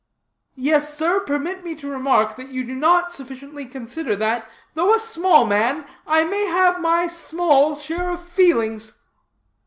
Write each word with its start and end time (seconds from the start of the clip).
Yes, 0.55 0.97
sir, 0.97 1.19
permit 1.19 1.63
me 1.63 1.75
to 1.75 1.87
remark 1.87 2.35
that 2.35 2.49
you 2.49 2.63
do 2.63 2.73
not 2.73 3.13
sufficiently 3.13 3.65
consider 3.67 4.15
that, 4.15 4.49
though 4.73 4.95
a 4.95 4.99
small 4.99 5.45
man, 5.45 5.85
I 6.07 6.23
may 6.23 6.47
have 6.47 6.81
my 6.81 7.05
small 7.05 7.75
share 7.77 8.09
of 8.09 8.25
feelings." 8.27 8.93